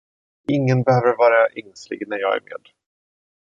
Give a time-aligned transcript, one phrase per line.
[0.47, 2.61] Ingen behöver vara ängslig när jag är med.